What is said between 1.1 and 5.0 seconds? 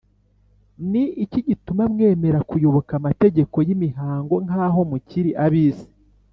iki gituma mwemera kuyoboka amategeko y’imihango nk’aho